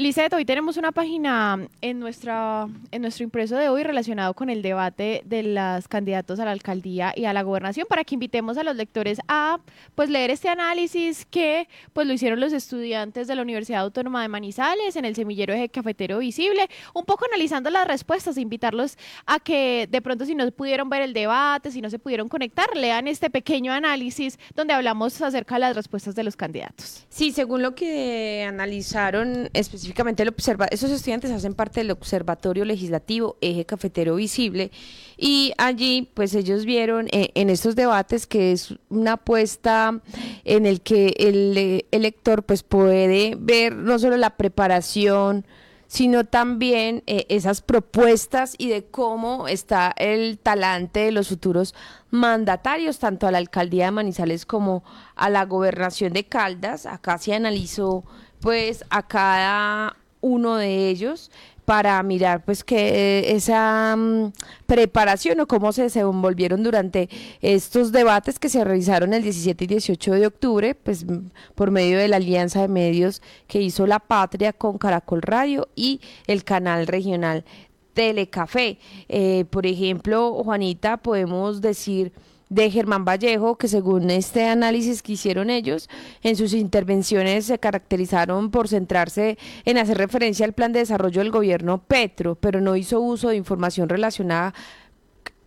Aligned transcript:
Liceto, 0.00 0.36
hoy 0.36 0.46
tenemos 0.46 0.78
una 0.78 0.92
página 0.92 1.68
en, 1.82 2.00
nuestra, 2.00 2.66
en 2.90 3.02
nuestro 3.02 3.22
impreso 3.22 3.56
de 3.56 3.68
hoy 3.68 3.82
relacionado 3.82 4.32
con 4.32 4.48
el 4.48 4.62
debate 4.62 5.20
de 5.26 5.42
los 5.42 5.88
candidatos 5.88 6.40
a 6.40 6.46
la 6.46 6.52
alcaldía 6.52 7.12
y 7.14 7.26
a 7.26 7.34
la 7.34 7.42
gobernación 7.42 7.86
para 7.86 8.02
que 8.02 8.14
invitemos 8.14 8.56
a 8.56 8.64
los 8.64 8.76
lectores 8.76 9.18
a 9.28 9.60
pues 9.94 10.08
leer 10.08 10.30
este 10.30 10.48
análisis 10.48 11.26
que 11.26 11.68
pues 11.92 12.06
lo 12.06 12.14
hicieron 12.14 12.40
los 12.40 12.54
estudiantes 12.54 13.28
de 13.28 13.34
la 13.34 13.42
Universidad 13.42 13.82
Autónoma 13.82 14.22
de 14.22 14.28
Manizales 14.28 14.96
en 14.96 15.04
el 15.04 15.14
semillero 15.14 15.52
de 15.52 15.68
cafetero 15.68 16.20
visible, 16.20 16.70
un 16.94 17.04
poco 17.04 17.26
analizando 17.26 17.68
las 17.68 17.86
respuestas, 17.86 18.38
invitarlos 18.38 18.96
a 19.26 19.38
que 19.38 19.86
de 19.90 20.00
pronto 20.00 20.24
si 20.24 20.34
no 20.34 20.50
pudieron 20.50 20.88
ver 20.88 21.02
el 21.02 21.12
debate, 21.12 21.70
si 21.70 21.82
no 21.82 21.90
se 21.90 21.98
pudieron 21.98 22.30
conectar, 22.30 22.74
lean 22.74 23.06
este 23.06 23.28
pequeño 23.28 23.70
análisis 23.70 24.38
donde 24.54 24.72
hablamos 24.72 25.20
acerca 25.20 25.56
de 25.56 25.60
las 25.60 25.76
respuestas 25.76 26.14
de 26.14 26.24
los 26.24 26.36
candidatos. 26.36 27.04
Sí, 27.10 27.32
según 27.32 27.60
lo 27.60 27.74
que 27.74 28.46
analizaron 28.48 29.50
específicamente 29.52 29.89
esos 30.70 30.90
estudiantes 30.90 31.30
hacen 31.30 31.54
parte 31.54 31.80
del 31.80 31.90
Observatorio 31.90 32.64
Legislativo 32.64 33.36
Eje 33.40 33.64
Cafetero 33.64 34.16
Visible 34.16 34.70
y 35.16 35.52
allí 35.58 36.08
pues 36.14 36.34
ellos 36.34 36.64
vieron 36.64 37.08
eh, 37.12 37.30
en 37.34 37.50
estos 37.50 37.76
debates 37.76 38.26
que 38.26 38.52
es 38.52 38.74
una 38.88 39.12
apuesta 39.12 40.00
en 40.44 40.66
el 40.66 40.80
que 40.80 41.14
el 41.18 41.56
eh, 41.56 41.86
elector 41.90 42.42
pues 42.42 42.62
puede 42.62 43.36
ver 43.38 43.74
no 43.74 43.98
solo 43.98 44.16
la 44.16 44.36
preparación 44.36 45.44
sino 45.90 46.22
también 46.24 47.02
eh, 47.08 47.26
esas 47.30 47.62
propuestas 47.62 48.54
y 48.58 48.68
de 48.68 48.84
cómo 48.84 49.48
está 49.48 49.92
el 49.96 50.38
talante 50.38 51.00
de 51.00 51.10
los 51.10 51.28
futuros 51.28 51.74
mandatarios, 52.10 53.00
tanto 53.00 53.26
a 53.26 53.32
la 53.32 53.38
alcaldía 53.38 53.86
de 53.86 53.90
Manizales 53.90 54.46
como 54.46 54.84
a 55.16 55.28
la 55.30 55.44
gobernación 55.46 56.12
de 56.12 56.22
Caldas. 56.22 56.86
Acá 56.86 57.18
se 57.18 57.34
analizó 57.34 58.04
pues 58.40 58.84
a 58.90 59.06
cada 59.06 59.96
uno 60.20 60.56
de 60.56 60.88
ellos 60.88 61.30
para 61.70 62.02
mirar 62.02 62.44
pues 62.44 62.64
que 62.64 63.20
eh, 63.20 63.36
esa 63.36 63.94
mm, 63.96 64.32
preparación 64.66 65.38
o 65.38 65.46
cómo 65.46 65.72
se 65.72 65.82
desenvolvieron 65.82 66.64
durante 66.64 67.08
estos 67.42 67.92
debates 67.92 68.40
que 68.40 68.48
se 68.48 68.64
realizaron 68.64 69.14
el 69.14 69.22
17 69.22 69.62
y 69.62 69.66
18 69.68 70.14
de 70.14 70.26
octubre, 70.26 70.74
pues 70.74 71.04
mm, 71.04 71.30
por 71.54 71.70
medio 71.70 71.98
de 71.98 72.08
la 72.08 72.16
alianza 72.16 72.62
de 72.62 72.66
medios 72.66 73.22
que 73.46 73.62
hizo 73.62 73.86
La 73.86 74.00
Patria 74.00 74.52
con 74.52 74.78
Caracol 74.78 75.22
Radio 75.22 75.68
y 75.76 76.00
el 76.26 76.42
canal 76.42 76.88
regional 76.88 77.44
Telecafé. 77.94 78.78
Eh, 79.08 79.44
por 79.50 79.64
ejemplo, 79.64 80.42
Juanita, 80.42 80.96
podemos 80.96 81.60
decir 81.60 82.12
de 82.50 82.70
Germán 82.70 83.04
Vallejo, 83.04 83.56
que 83.56 83.68
según 83.68 84.10
este 84.10 84.46
análisis 84.48 85.02
que 85.02 85.12
hicieron 85.12 85.48
ellos, 85.48 85.88
en 86.22 86.36
sus 86.36 86.52
intervenciones 86.52 87.46
se 87.46 87.58
caracterizaron 87.58 88.50
por 88.50 88.68
centrarse 88.68 89.38
en 89.64 89.78
hacer 89.78 89.96
referencia 89.96 90.44
al 90.44 90.52
plan 90.52 90.72
de 90.72 90.80
desarrollo 90.80 91.22
del 91.22 91.30
gobierno 91.30 91.78
Petro, 91.78 92.34
pero 92.34 92.60
no 92.60 92.76
hizo 92.76 93.00
uso 93.00 93.28
de 93.28 93.36
información 93.36 93.88
relacionada 93.88 94.52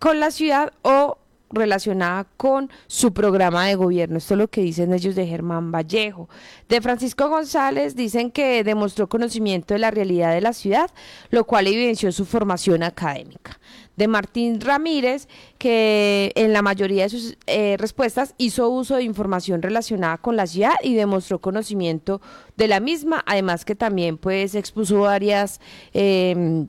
con 0.00 0.20
la 0.20 0.30
ciudad 0.30 0.72
o 0.82 1.18
relacionada 1.50 2.26
con 2.36 2.70
su 2.88 3.12
programa 3.12 3.66
de 3.66 3.76
gobierno. 3.76 4.18
Esto 4.18 4.34
es 4.34 4.38
lo 4.38 4.48
que 4.48 4.60
dicen 4.60 4.92
ellos 4.92 5.14
de 5.14 5.26
Germán 5.26 5.72
Vallejo. 5.72 6.28
De 6.68 6.80
Francisco 6.80 7.28
González 7.28 7.96
dicen 7.96 8.30
que 8.30 8.64
demostró 8.64 9.08
conocimiento 9.08 9.74
de 9.74 9.80
la 9.80 9.90
realidad 9.90 10.34
de 10.34 10.40
la 10.40 10.52
ciudad, 10.52 10.90
lo 11.30 11.44
cual 11.44 11.68
evidenció 11.68 12.12
su 12.12 12.26
formación 12.26 12.82
académica. 12.82 13.58
De 13.98 14.08
Martín 14.08 14.60
Ramírez, 14.60 15.28
que 15.58 16.32
en 16.36 16.52
la 16.52 16.62
mayoría 16.62 17.02
de 17.02 17.08
sus 17.08 17.36
eh, 17.46 17.76
respuestas 17.78 18.34
hizo 18.38 18.70
uso 18.70 18.94
de 18.94 19.02
información 19.02 19.60
relacionada 19.60 20.18
con 20.18 20.36
la 20.36 20.46
ciudad 20.46 20.74
y 20.82 20.94
demostró 20.94 21.40
conocimiento 21.40 22.20
de 22.56 22.68
la 22.68 22.78
misma, 22.78 23.24
además 23.26 23.64
que 23.64 23.74
también 23.74 24.16
pues 24.16 24.54
expuso 24.54 25.00
varias 25.00 25.60
em, 25.92 26.68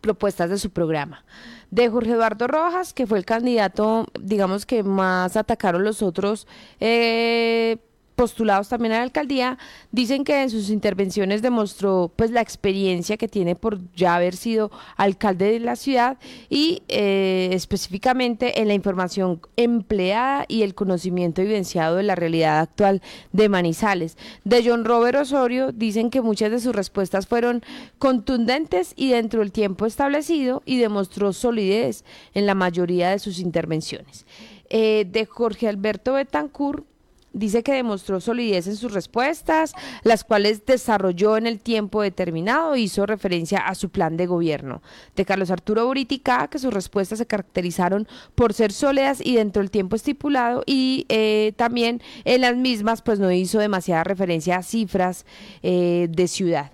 propuestas 0.00 0.50
de 0.50 0.58
su 0.58 0.70
programa. 0.70 1.24
De 1.70 1.88
Jorge 1.88 2.10
Eduardo 2.10 2.48
Rojas, 2.48 2.92
que 2.92 3.06
fue 3.06 3.18
el 3.18 3.24
candidato, 3.24 4.06
digamos 4.20 4.66
que 4.66 4.82
más 4.82 5.36
atacaron 5.36 5.84
los 5.84 6.02
otros 6.02 6.48
eh, 6.80 7.78
postulados 8.20 8.68
también 8.68 8.92
a 8.92 8.96
la 8.96 9.04
alcaldía, 9.04 9.56
dicen 9.92 10.24
que 10.24 10.42
en 10.42 10.50
sus 10.50 10.68
intervenciones 10.68 11.40
demostró 11.40 12.12
pues 12.14 12.30
la 12.30 12.42
experiencia 12.42 13.16
que 13.16 13.28
tiene 13.28 13.56
por 13.56 13.78
ya 13.94 14.14
haber 14.14 14.36
sido 14.36 14.70
alcalde 14.98 15.52
de 15.52 15.58
la 15.58 15.74
ciudad 15.74 16.18
y 16.50 16.82
eh, 16.88 17.48
específicamente 17.52 18.60
en 18.60 18.68
la 18.68 18.74
información 18.74 19.40
empleada 19.56 20.44
y 20.48 20.64
el 20.64 20.74
conocimiento 20.74 21.40
evidenciado 21.40 21.96
de 21.96 22.02
la 22.02 22.14
realidad 22.14 22.60
actual 22.60 23.00
de 23.32 23.48
Manizales. 23.48 24.18
De 24.44 24.62
John 24.62 24.84
Robert 24.84 25.16
Osorio 25.16 25.72
dicen 25.72 26.10
que 26.10 26.20
muchas 26.20 26.50
de 26.50 26.60
sus 26.60 26.76
respuestas 26.76 27.26
fueron 27.26 27.62
contundentes 27.98 28.92
y 28.96 29.08
dentro 29.08 29.40
del 29.40 29.50
tiempo 29.50 29.86
establecido 29.86 30.62
y 30.66 30.76
demostró 30.76 31.32
solidez 31.32 32.04
en 32.34 32.44
la 32.44 32.54
mayoría 32.54 33.08
de 33.08 33.18
sus 33.18 33.38
intervenciones. 33.38 34.26
Eh, 34.68 35.06
de 35.10 35.24
Jorge 35.24 35.68
Alberto 35.68 36.12
Betancourt 36.12 36.84
Dice 37.32 37.62
que 37.62 37.72
demostró 37.72 38.20
solidez 38.20 38.66
en 38.66 38.76
sus 38.76 38.92
respuestas, 38.92 39.72
las 40.02 40.24
cuales 40.24 40.66
desarrolló 40.66 41.36
en 41.36 41.46
el 41.46 41.60
tiempo 41.60 42.02
determinado, 42.02 42.74
hizo 42.74 43.06
referencia 43.06 43.58
a 43.58 43.76
su 43.76 43.90
plan 43.90 44.16
de 44.16 44.26
gobierno. 44.26 44.82
De 45.14 45.24
Carlos 45.24 45.50
Arturo 45.50 45.86
Buritica, 45.86 46.48
que 46.48 46.58
sus 46.58 46.74
respuestas 46.74 47.18
se 47.18 47.26
caracterizaron 47.26 48.08
por 48.34 48.52
ser 48.52 48.72
sólidas 48.72 49.20
y 49.24 49.36
dentro 49.36 49.62
del 49.62 49.70
tiempo 49.70 49.94
estipulado, 49.94 50.64
y 50.66 51.06
eh, 51.08 51.52
también 51.56 52.02
en 52.24 52.40
las 52.40 52.56
mismas, 52.56 53.00
pues 53.02 53.20
no 53.20 53.30
hizo 53.30 53.60
demasiada 53.60 54.02
referencia 54.02 54.56
a 54.56 54.62
cifras 54.62 55.24
eh, 55.62 56.08
de 56.10 56.26
ciudad 56.26 56.72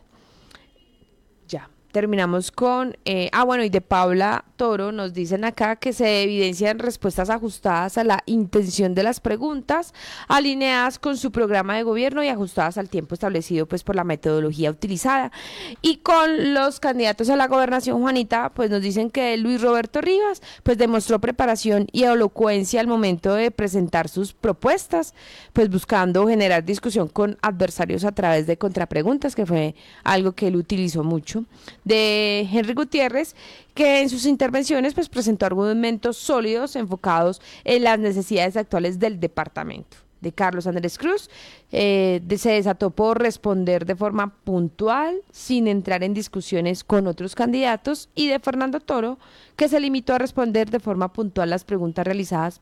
terminamos 1.96 2.50
con, 2.50 2.98
eh, 3.06 3.30
ah 3.32 3.42
bueno, 3.44 3.64
y 3.64 3.70
de 3.70 3.80
Paula 3.80 4.44
Toro 4.56 4.92
nos 4.92 5.14
dicen 5.14 5.46
acá 5.46 5.76
que 5.76 5.94
se 5.94 6.24
evidencian 6.24 6.78
respuestas 6.78 7.30
ajustadas 7.30 7.96
a 7.96 8.04
la 8.04 8.22
intención 8.26 8.94
de 8.94 9.02
las 9.02 9.18
preguntas, 9.18 9.94
alineadas 10.28 10.98
con 10.98 11.16
su 11.16 11.32
programa 11.32 11.74
de 11.74 11.84
gobierno 11.84 12.22
y 12.22 12.28
ajustadas 12.28 12.76
al 12.76 12.90
tiempo 12.90 13.14
establecido 13.14 13.64
pues 13.64 13.82
por 13.82 13.96
la 13.96 14.04
metodología 14.04 14.70
utilizada. 14.70 15.32
Y 15.80 15.96
con 15.96 16.52
los 16.52 16.80
candidatos 16.80 17.30
a 17.30 17.36
la 17.36 17.48
gobernación, 17.48 18.02
Juanita, 18.02 18.52
pues 18.52 18.68
nos 18.68 18.82
dicen 18.82 19.08
que 19.08 19.34
Luis 19.38 19.62
Roberto 19.62 20.02
Rivas 20.02 20.42
pues 20.64 20.76
demostró 20.76 21.18
preparación 21.18 21.86
y 21.92 22.02
elocuencia 22.02 22.80
al 22.80 22.88
momento 22.88 23.32
de 23.32 23.50
presentar 23.50 24.10
sus 24.10 24.34
propuestas, 24.34 25.14
pues 25.54 25.70
buscando 25.70 26.28
generar 26.28 26.62
discusión 26.62 27.08
con 27.08 27.38
adversarios 27.40 28.04
a 28.04 28.12
través 28.12 28.46
de 28.46 28.58
contrapreguntas, 28.58 29.34
que 29.34 29.46
fue 29.46 29.74
algo 30.04 30.32
que 30.32 30.48
él 30.48 30.56
utilizó 30.56 31.02
mucho 31.02 31.46
de 31.86 32.48
Henry 32.52 32.74
Gutiérrez, 32.74 33.36
que 33.72 34.02
en 34.02 34.10
sus 34.10 34.26
intervenciones 34.26 34.92
pues, 34.92 35.08
presentó 35.08 35.46
argumentos 35.46 36.16
sólidos 36.16 36.74
enfocados 36.74 37.40
en 37.64 37.84
las 37.84 37.98
necesidades 37.98 38.56
actuales 38.56 38.98
del 38.98 39.20
departamento. 39.20 39.96
De 40.20 40.32
Carlos 40.32 40.66
Andrés 40.66 40.98
Cruz, 40.98 41.30
eh, 41.70 42.20
se 42.36 42.50
desató 42.50 42.90
por 42.90 43.20
responder 43.20 43.86
de 43.86 43.94
forma 43.94 44.34
puntual, 44.34 45.20
sin 45.30 45.68
entrar 45.68 46.02
en 46.02 46.14
discusiones 46.14 46.82
con 46.82 47.06
otros 47.06 47.36
candidatos, 47.36 48.08
y 48.14 48.26
de 48.26 48.40
Fernando 48.40 48.80
Toro, 48.80 49.18
que 49.54 49.68
se 49.68 49.78
limitó 49.78 50.14
a 50.14 50.18
responder 50.18 50.70
de 50.70 50.80
forma 50.80 51.12
puntual 51.12 51.50
las 51.50 51.64
preguntas 51.64 52.04
realizadas 52.04 52.60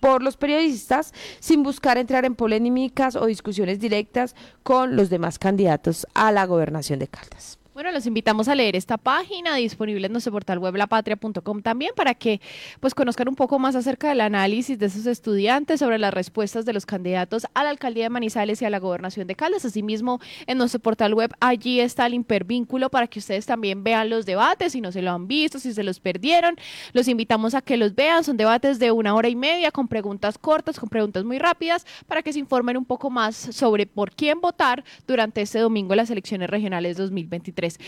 por 0.00 0.22
los 0.22 0.36
periodistas 0.36 1.12
sin 1.40 1.62
buscar 1.62 1.98
entrar 1.98 2.24
en 2.24 2.36
polémicas 2.36 3.16
o 3.16 3.26
discusiones 3.26 3.78
directas 3.78 4.34
con 4.62 4.96
los 4.96 5.10
demás 5.10 5.38
candidatos 5.38 6.06
a 6.14 6.32
la 6.32 6.46
gobernación 6.46 6.98
de 6.98 7.08
Caldas. 7.08 7.61
Bueno, 7.74 7.90
los 7.90 8.04
invitamos 8.04 8.48
a 8.48 8.54
leer 8.54 8.76
esta 8.76 8.98
página 8.98 9.56
disponible 9.56 10.04
en 10.04 10.12
nuestro 10.12 10.30
portal 10.30 10.58
web 10.58 10.76
lapatria.com 10.76 11.62
también 11.62 11.92
para 11.96 12.12
que 12.12 12.38
pues 12.80 12.94
conozcan 12.94 13.28
un 13.28 13.34
poco 13.34 13.58
más 13.58 13.74
acerca 13.74 14.10
del 14.10 14.20
análisis 14.20 14.78
de 14.78 14.84
esos 14.84 15.06
estudiantes 15.06 15.80
sobre 15.80 15.98
las 15.98 16.12
respuestas 16.12 16.66
de 16.66 16.74
los 16.74 16.84
candidatos 16.84 17.46
a 17.54 17.64
la 17.64 17.70
alcaldía 17.70 18.04
de 18.04 18.10
Manizales 18.10 18.60
y 18.60 18.66
a 18.66 18.70
la 18.70 18.78
gobernación 18.78 19.26
de 19.26 19.36
Caldas. 19.36 19.64
Asimismo, 19.64 20.20
en 20.46 20.58
nuestro 20.58 20.80
portal 20.80 21.14
web 21.14 21.32
allí 21.40 21.80
está 21.80 22.04
el 22.04 22.12
hipervínculo 22.12 22.90
para 22.90 23.06
que 23.06 23.20
ustedes 23.20 23.46
también 23.46 23.82
vean 23.82 24.10
los 24.10 24.26
debates, 24.26 24.72
si 24.72 24.82
no 24.82 24.92
se 24.92 25.00
lo 25.00 25.10
han 25.12 25.26
visto, 25.26 25.58
si 25.58 25.72
se 25.72 25.82
los 25.82 25.98
perdieron. 25.98 26.56
Los 26.92 27.08
invitamos 27.08 27.54
a 27.54 27.62
que 27.62 27.78
los 27.78 27.94
vean. 27.94 28.22
Son 28.22 28.36
debates 28.36 28.80
de 28.80 28.92
una 28.92 29.14
hora 29.14 29.30
y 29.30 29.36
media 29.36 29.70
con 29.70 29.88
preguntas 29.88 30.36
cortas, 30.36 30.78
con 30.78 30.90
preguntas 30.90 31.24
muy 31.24 31.38
rápidas, 31.38 31.86
para 32.06 32.22
que 32.22 32.34
se 32.34 32.38
informen 32.38 32.76
un 32.76 32.84
poco 32.84 33.08
más 33.08 33.34
sobre 33.34 33.86
por 33.86 34.10
quién 34.10 34.42
votar 34.42 34.84
durante 35.06 35.40
este 35.40 35.58
domingo 35.58 35.94
las 35.94 36.10
elecciones 36.10 36.50
regionales 36.50 36.98
2023. 37.62 37.82